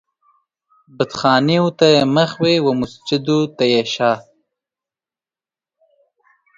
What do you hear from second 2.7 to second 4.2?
مسجد و ته يې شا